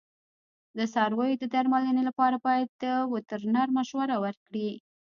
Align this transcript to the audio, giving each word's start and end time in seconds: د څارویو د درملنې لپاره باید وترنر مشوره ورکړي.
د 0.77 0.79
څارویو 0.93 1.39
د 1.41 1.43
درملنې 1.53 2.03
لپاره 2.09 2.35
باید 2.45 2.71
وترنر 3.13 3.67
مشوره 3.77 4.15
ورکړي. 4.25 4.71